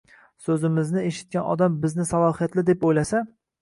so‘zimizni 0.45 1.03
eshitgan 1.11 1.47
odam 1.53 1.79
bizni 1.87 2.09
salohiyatli, 2.15 2.69
deb 2.75 2.93
o‘ylasa 2.93 3.27